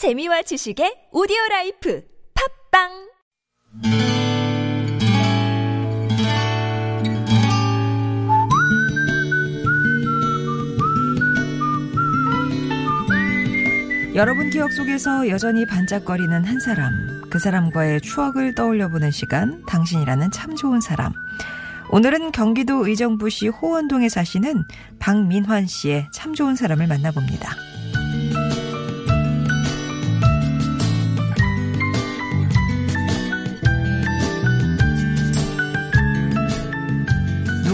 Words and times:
재미와 0.00 0.40
지식의 0.40 1.12
오디오 1.12 1.36
life 1.50 2.02
팟빵 2.72 2.88
여러분 14.14 14.48
기억 14.48 14.72
속에서 14.72 15.28
여전히 15.28 15.66
반짝거리는 15.66 16.44
한 16.46 16.60
사람, 16.60 16.94
그 17.28 17.38
사람과의 17.38 18.00
추억을 18.00 18.54
떠올려보는 18.54 19.10
시간, 19.10 19.62
당신이라는 19.66 20.30
참 20.30 20.56
좋은 20.56 20.80
사람. 20.80 21.12
오늘은 21.90 22.32
경기도 22.32 22.86
의정부시 22.86 23.48
호원동에 23.48 24.08
사시는 24.08 24.64
박민환 24.98 25.66
씨의 25.66 26.08
참 26.14 26.32
좋은 26.32 26.56
사람을 26.56 26.86
만나봅니다. 26.86 27.54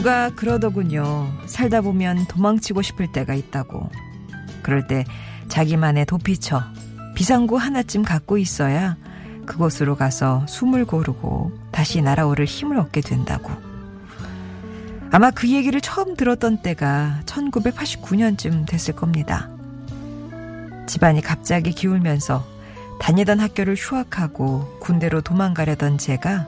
누가 0.06 0.30
그러더군요. 0.30 1.32
살다 1.46 1.80
보면 1.80 2.26
도망치고 2.28 2.80
싶을 2.80 3.10
때가 3.10 3.34
있다고. 3.34 3.90
그럴 4.62 4.86
때 4.86 5.04
자기만의 5.48 6.06
도피처, 6.06 6.62
비상구 7.16 7.56
하나쯤 7.56 8.04
갖고 8.04 8.38
있어야 8.38 8.96
그곳으로 9.46 9.96
가서 9.96 10.46
숨을 10.46 10.84
고르고 10.84 11.50
다시 11.72 12.02
날아오를 12.02 12.44
힘을 12.44 12.78
얻게 12.78 13.00
된다고. 13.00 13.50
아마 15.10 15.32
그 15.32 15.50
얘기를 15.50 15.80
처음 15.80 16.14
들었던 16.14 16.62
때가 16.62 17.22
1989년쯤 17.26 18.64
됐을 18.64 18.94
겁니다. 18.94 19.50
집안이 20.86 21.20
갑자기 21.20 21.72
기울면서 21.72 22.46
다니던 23.00 23.40
학교를 23.40 23.74
휴학하고 23.74 24.78
군대로 24.78 25.20
도망가려던 25.20 25.98
제가 25.98 26.46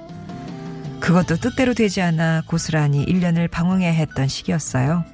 그것도 1.01 1.37
뜻대로 1.37 1.75
되지 1.75 2.03
않아 2.03 2.43
고스란히 2.47 3.07
1년을 3.07 3.51
방황해야 3.51 3.93
했던 3.93 4.29
시기였어요. 4.29 5.05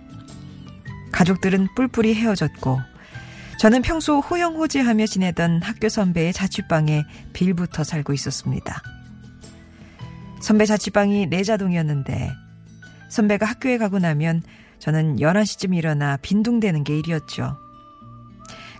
가족들은 1.12 1.68
뿔뿔이 1.76 2.14
헤어졌고 2.14 2.80
저는 3.60 3.82
평소 3.82 4.18
호영호재하며 4.18 5.06
지내던 5.06 5.62
학교 5.62 5.88
선배의 5.88 6.32
자취방에 6.32 7.04
빌부터 7.32 7.84
살고 7.84 8.12
있었습니다. 8.12 8.82
선배 10.40 10.66
자취방이 10.66 11.26
내자동이었는데 11.26 12.32
선배가 13.08 13.46
학교에 13.46 13.78
가고 13.78 13.98
나면 13.98 14.42
저는 14.80 15.16
11시쯤 15.16 15.74
일어나 15.74 16.18
빈둥대는 16.18 16.84
게 16.84 16.98
일이었죠. 16.98 17.56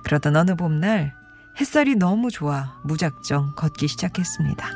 그러던 0.05 0.37
어느 0.37 0.55
봄날 0.55 1.15
햇살이 1.61 1.95
너무 1.95 2.31
좋아 2.31 2.81
무작정 2.85 3.55
걷기 3.55 3.89
시작했습니다. 3.89 4.69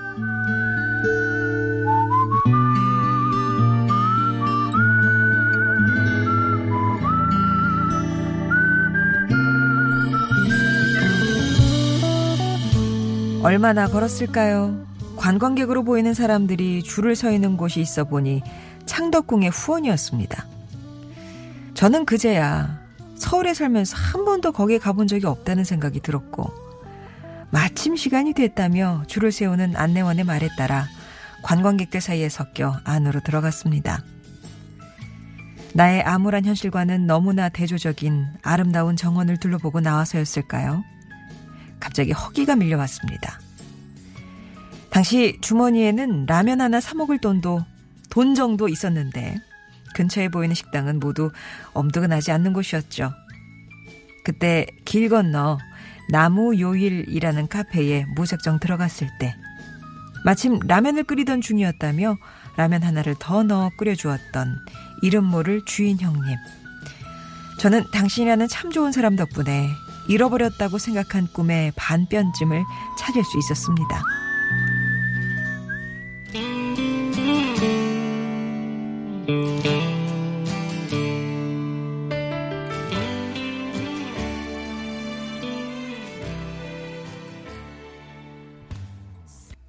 얼마나 13.42 13.86
걸었을까요? 13.86 14.86
관광객으로 15.17 15.84
보이는 15.84 16.12
사람들이 16.12 16.83
줄을 16.83 17.14
서 17.14 17.31
있는 17.31 17.56
곳이 17.56 17.81
있어 17.81 18.05
보니 18.05 18.42
창덕궁의 18.86 19.50
후원이었습니다. 19.50 20.47
저는 21.75 22.05
그제야 22.05 22.81
서울에 23.16 23.55
살면서 23.55 23.97
한 23.97 24.25
번도 24.25 24.53
거기에 24.53 24.78
가본 24.78 25.06
적이 25.06 25.27
없다는 25.27 25.64
생각이 25.64 26.00
들었고 26.00 26.53
마침 27.50 27.97
시간이 27.97 28.34
됐다며 28.34 29.05
줄을 29.06 29.33
세우는 29.33 29.77
안내원의 29.77 30.25
말에 30.25 30.48
따라 30.56 30.86
관광객들 31.42 32.00
사이에 32.00 32.28
섞여 32.28 32.77
안으로 32.84 33.20
들어갔습니다. 33.20 34.03
나의 35.75 36.03
암울한 36.03 36.44
현실과는 36.44 37.06
너무나 37.06 37.49
대조적인 37.49 38.26
아름다운 38.43 38.97
정원을 38.97 39.37
둘러보고 39.37 39.81
나와서였을까요? 39.81 40.82
갑자기 41.81 42.12
허기가 42.12 42.56
밀려왔습니다. 42.56 43.41
당시 44.91 45.39
주머니에는 45.41 46.27
라면 46.27 46.61
하나 46.61 46.81
사 46.81 46.94
먹을 46.94 47.19
돈도 47.19 47.65
돈 48.11 48.34
정도 48.34 48.69
있었는데 48.69 49.37
근처에 49.94 50.28
보이는 50.28 50.55
식당은 50.55 51.00
모두 51.00 51.31
엄두가 51.72 52.06
나지 52.06 52.33
않는 52.33 52.53
곳이었죠. 52.53 53.12
그때 54.25 54.67
길 54.84 55.09
건너 55.09 55.59
나무 56.11 56.59
요일이라는 56.59 57.49
카페에 57.49 58.06
무작정 58.15 58.61
들어갔을 58.61 59.09
때 59.19 59.34
마침 60.25 60.59
라면을 60.61 61.05
끓이던 61.05 61.41
중이었다며 61.41 62.17
라면 62.56 62.83
하나를 62.83 63.15
더 63.19 63.43
넣어 63.43 63.71
끓여주었던 63.78 64.56
이름 65.03 65.25
모를 65.25 65.65
주인 65.65 65.99
형님. 66.00 66.37
저는 67.59 67.84
당신이라는 67.93 68.49
참 68.49 68.71
좋은 68.71 68.93
사람 68.93 69.17
덕분에 69.17 69.69
잃어버렸다고 70.08 70.78
생각한 70.78 71.28
꿈의 71.32 71.72
반뼘쯤을 71.76 72.64
찾을 72.98 73.22
수 73.24 73.38
있었습니다. 73.38 74.02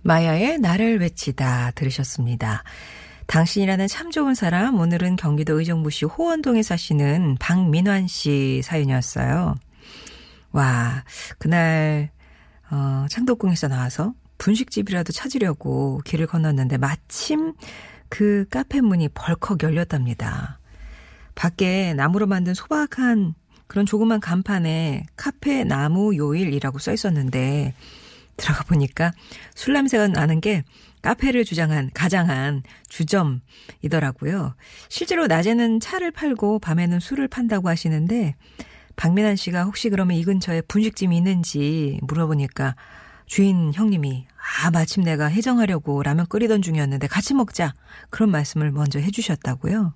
마야의 0.02 0.58
나를 0.58 1.00
외치다 1.02 1.72
들으셨습니다. 1.76 2.64
당신이라는 3.28 3.88
참 3.88 4.10
좋은 4.10 4.34
사람, 4.34 4.80
오늘은 4.80 5.18
경기도 5.18 5.60
의정부시 5.60 6.06
호원동에 6.06 6.64
사시는 6.64 7.38
박민환 7.40 8.08
씨 8.08 8.62
사연이었어요. 8.64 9.54
와, 10.52 11.04
그날, 11.38 12.10
어, 12.72 13.06
창덕궁에서 13.10 13.68
나와서 13.68 14.14
분식집이라도 14.38 15.12
찾으려고 15.12 16.02
길을 16.06 16.28
건넜는데 16.28 16.78
마침 16.78 17.54
그 18.10 18.46
카페 18.50 18.82
문이 18.82 19.10
벌컥 19.10 19.64
열렸답니다. 19.64 20.60
밖에 21.36 21.94
나무로 21.94 22.26
만든 22.26 22.54
소박한 22.54 23.36
그런 23.68 23.86
조그만 23.86 24.20
간판에 24.20 25.06
카페 25.16 25.64
나무 25.64 26.16
요일이라고 26.18 26.80
써 26.80 26.92
있었는데 26.92 27.76
들어가 28.36 28.64
보니까 28.64 29.14
술 29.54 29.74
냄새가 29.74 30.08
나는 30.08 30.42
게 30.42 30.64
카페를 31.02 31.46
주장한 31.46 31.92
가장한 31.94 32.64
주점이더라고요. 32.90 34.56
실제로 34.90 35.28
낮에는 35.28 35.80
차를 35.80 36.12
팔고 36.12 36.60
밤에는 36.60 37.00
술을 37.00 37.28
판다고 37.28 37.70
하시는데 37.70 38.36
박민환 39.00 39.38
씨가 39.38 39.64
혹시 39.64 39.90
그러면 39.90 40.18
이 40.18 40.26
근처에 40.26 40.60
분식집이 40.60 41.16
있는지 41.16 42.02
물어보니까 42.02 42.76
주인 43.28 43.74
형님이 43.74 44.28
아 44.62 44.72
마침 44.72 45.04
내가 45.04 45.28
해정하려고 45.28 46.04
라면 46.04 46.26
끓이던 46.28 46.62
중이었는데 46.62 47.08
같이 47.08 47.34
먹자 47.34 47.74
그런 48.10 48.30
말씀을 48.30 48.72
먼저 48.72 49.00
해주셨다고요. 49.00 49.94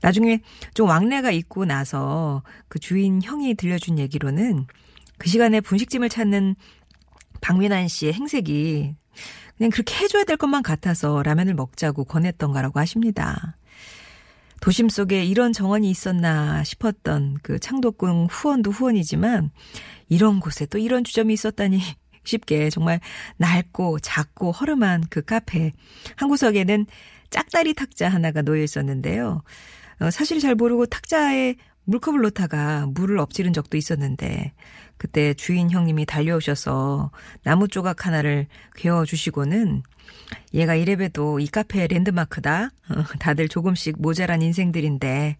나중에 0.00 0.40
좀 0.72 0.88
왕래가 0.88 1.32
있고 1.32 1.66
나서 1.66 2.42
그 2.68 2.78
주인 2.78 3.20
형이 3.22 3.56
들려준 3.56 3.98
얘기로는 3.98 4.68
그 5.18 5.28
시간에 5.28 5.60
분식집을 5.60 6.08
찾는 6.08 6.56
박민환 7.42 7.88
씨의 7.88 8.14
행색이 8.14 8.94
그냥 9.58 9.70
그렇게 9.70 9.96
해줘야 9.96 10.24
될 10.24 10.38
것만 10.38 10.62
같아서 10.62 11.22
라면을 11.22 11.52
먹자고 11.52 12.04
권했던가라고 12.04 12.80
하십니다. 12.80 13.58
도심 14.64 14.88
속에 14.88 15.26
이런 15.26 15.52
정원이 15.52 15.90
있었나 15.90 16.64
싶었던 16.64 17.36
그 17.42 17.58
창덕궁 17.58 18.28
후원도 18.30 18.70
후원이지만 18.70 19.50
이런 20.08 20.40
곳에 20.40 20.64
또 20.64 20.78
이런 20.78 21.04
주점이 21.04 21.34
있었다니 21.34 21.80
쉽게 22.24 22.70
정말 22.70 22.98
낡고 23.36 23.98
작고 23.98 24.52
허름한 24.52 25.04
그 25.10 25.20
카페 25.20 25.70
한 26.16 26.30
구석에는 26.30 26.86
짝다리 27.28 27.74
탁자 27.74 28.08
하나가 28.08 28.40
놓여 28.40 28.62
있었는데요. 28.62 29.42
어, 30.00 30.10
사실 30.10 30.40
잘 30.40 30.54
모르고 30.54 30.86
탁자에 30.86 31.56
물컵을 31.84 32.22
놓다가 32.22 32.86
물을 32.86 33.18
엎지른 33.18 33.52
적도 33.52 33.76
있었는데 33.76 34.54
그때 34.96 35.34
주인 35.34 35.70
형님이 35.70 36.06
달려오셔서 36.06 37.10
나무 37.42 37.68
조각 37.68 38.06
하나를 38.06 38.46
괴어 38.76 39.04
주시고는 39.04 39.82
얘가 40.52 40.74
이래봬도 40.74 41.40
이 41.40 41.46
카페의 41.46 41.88
랜드마크다. 41.88 42.70
어, 42.90 43.02
다들 43.18 43.48
조금씩 43.48 44.00
모자란 44.00 44.42
인생들인데 44.42 45.36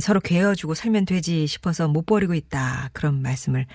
서로 0.00 0.20
괴어주고 0.20 0.74
살면 0.74 1.04
되지 1.04 1.46
싶어서 1.46 1.88
못 1.88 2.06
버리고 2.06 2.34
있다. 2.34 2.90
그런 2.92 3.20
말씀을 3.22 3.66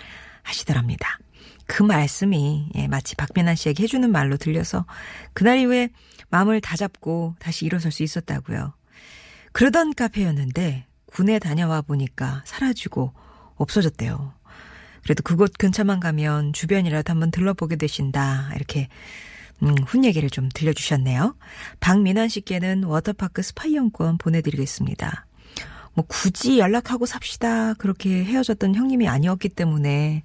하시더랍니다. 0.44 1.20
그 1.66 1.84
말씀이 1.84 2.70
예, 2.76 2.88
마치 2.88 3.16
박민환 3.16 3.56
씨에게 3.56 3.84
해주는 3.84 4.10
말로 4.10 4.38
들려서 4.38 4.86
그날 5.34 5.60
이후에 5.60 5.90
마음을 6.30 6.62
다 6.62 6.76
잡고 6.76 7.36
다시 7.40 7.66
일어설 7.66 7.92
수 7.92 8.04
있었다고요. 8.04 8.74
그러던 9.52 9.94
카페였는데 9.94 10.86
군에 11.08 11.40
다녀와 11.40 11.82
보니까 11.82 12.44
사라지고 12.46 13.14
없어졌대요. 13.56 14.34
그래도 15.04 15.24
그곳 15.24 15.58
근처만 15.58 16.00
가면 16.00 16.54
주변이라도 16.54 17.12
한번 17.12 17.32
들러보게 17.32 17.78
되신다. 17.78 18.52
이렇게 18.56 18.90
음, 19.64 19.76
훈 19.88 20.06
얘기를 20.06 20.30
좀 20.30 20.50
들려주셨네요. 20.54 21.36
박민환 21.80 22.30
씨께는 22.30 22.84
워터파크 22.84 23.42
스파 23.42 23.66
이용권 23.66 24.18
보내드리겠습니다. 24.20 25.26
뭐 25.94 26.06
굳이 26.08 26.60
연락하고 26.60 27.08
삽시다 27.08 27.74
그렇게 27.74 28.24
헤어졌던 28.24 28.76
형님이 28.76 29.08
아니었기 29.08 29.50
때문에 29.50 30.22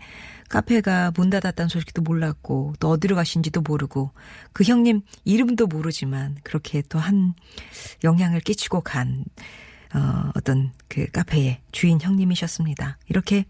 카페가 0.51 1.13
문 1.17 1.31
닫았다는 1.31 1.71
소식도 1.71 2.03
몰랐고 2.03 2.75
또 2.79 2.91
어디로 2.91 3.17
가신지도 3.17 3.63
모르고 3.63 4.11
그 4.53 4.65
형님 4.65 5.01
이름도 5.25 5.67
모르지만 5.67 6.37
그렇게 6.43 6.83
또 6.83 6.99
한 6.99 7.33
영향을 8.05 8.41
끼치고 8.41 8.83
간 8.83 9.25
어, 9.95 10.31
어떤 10.35 10.73
그 10.89 11.07
카페의 11.11 11.61
주인 11.73 12.01
형님이셨습니다. 12.01 12.99
이렇게 13.09 13.47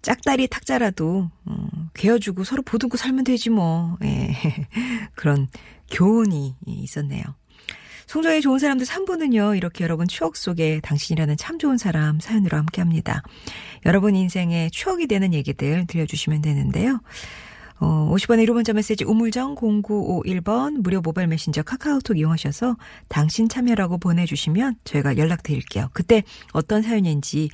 짝다리 0.00 0.48
탁자라도 0.48 1.30
어, 1.44 1.68
괴어주고 1.96 2.44
서로 2.44 2.62
보듬고 2.62 2.96
살면 2.96 3.24
되지 3.24 3.50
뭐 3.50 3.96
예. 4.04 4.36
그런 5.14 5.48
교훈이 5.90 6.56
있었네요. 6.66 7.22
송정의 8.06 8.40
좋은 8.40 8.60
사람들 8.60 8.86
3부는요, 8.86 9.56
이렇게 9.56 9.82
여러분 9.82 10.06
추억 10.06 10.36
속에 10.36 10.80
당신이라는 10.80 11.36
참 11.36 11.58
좋은 11.58 11.76
사람 11.76 12.20
사연으로 12.20 12.56
함께 12.56 12.80
합니다. 12.80 13.22
여러분 13.84 14.14
인생에 14.14 14.70
추억이 14.72 15.08
되는 15.08 15.34
얘기들 15.34 15.86
들려주시면 15.88 16.40
되는데요. 16.40 17.00
어, 17.78 18.10
50원의 18.14 18.46
1호 18.46 18.54
문자 18.54 18.72
메시지 18.72 19.04
우물정 19.04 19.56
0951번 19.56 20.80
무료 20.80 21.00
모바일 21.00 21.28
메신저 21.28 21.62
카카오톡 21.62 22.16
이용하셔서 22.18 22.76
당신 23.08 23.48
참여라고 23.48 23.98
보내주시면 23.98 24.76
저희가 24.84 25.18
연락드릴게요. 25.18 25.90
그때 25.92 26.22
어떤 26.52 26.82
사연인지 26.82 27.50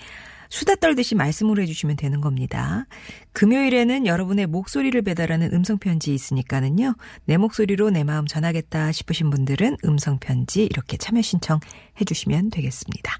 수다 0.52 0.74
떨듯이 0.74 1.14
말씀을 1.14 1.58
해주시면 1.60 1.96
되는 1.96 2.20
겁니다. 2.20 2.84
금요일에는 3.32 4.06
여러분의 4.06 4.46
목소리를 4.46 5.00
배달하는 5.00 5.50
음성편지 5.50 6.12
있으니까는요. 6.12 6.94
내 7.24 7.38
목소리로 7.38 7.88
내 7.88 8.04
마음 8.04 8.26
전하겠다 8.26 8.92
싶으신 8.92 9.30
분들은 9.30 9.78
음성편지 9.82 10.64
이렇게 10.66 10.98
참여 10.98 11.22
신청해 11.22 12.04
주시면 12.06 12.50
되겠습니다. 12.50 13.16